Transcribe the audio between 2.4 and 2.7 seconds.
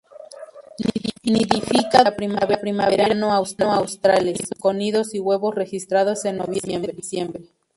la